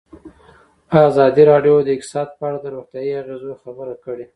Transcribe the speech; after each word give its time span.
ازادي 1.09 1.43
راډیو 1.51 1.75
د 1.83 1.87
اقتصاد 1.95 2.27
په 2.37 2.43
اړه 2.47 2.57
د 2.61 2.65
روغتیایي 2.75 3.13
اغېزو 3.21 3.51
خبره 3.63 3.95
کړې. 4.03 4.25